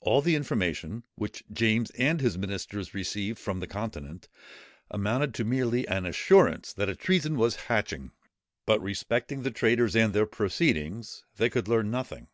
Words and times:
All 0.00 0.20
the 0.20 0.36
information, 0.36 1.04
which 1.14 1.42
James 1.50 1.88
and 1.92 2.20
his 2.20 2.36
ministers 2.36 2.92
received 2.92 3.38
from 3.38 3.60
the 3.60 3.66
Continent, 3.66 4.28
amounted 4.90 5.42
merely 5.46 5.84
to 5.84 5.88
an 5.94 6.04
assurance 6.04 6.74
that 6.74 6.90
a 6.90 6.94
treason 6.94 7.38
was 7.38 7.56
hatching; 7.72 8.10
but 8.66 8.82
respecting 8.82 9.42
the 9.42 9.50
traitors 9.50 9.96
and 9.96 10.12
their 10.12 10.26
proceedings 10.26 11.24
they 11.36 11.48
could 11.48 11.66
learn 11.66 11.90
nothing. 11.90 12.28